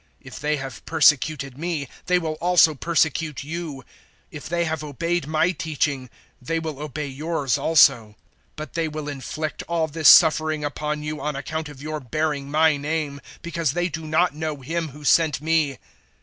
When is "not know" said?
14.07-14.61